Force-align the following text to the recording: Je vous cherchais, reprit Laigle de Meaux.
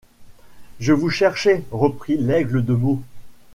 Je 0.79 0.93
vous 0.93 1.11
cherchais, 1.11 1.63
reprit 1.71 2.17
Laigle 2.17 2.65
de 2.65 2.73
Meaux. 2.73 3.03